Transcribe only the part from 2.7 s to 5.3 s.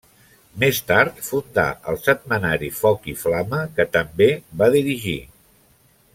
Foc i flama, que també va dirigir.